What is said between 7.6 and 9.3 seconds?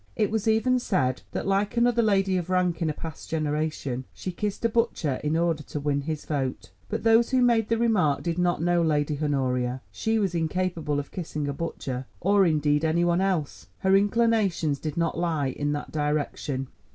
the remark did not know Lady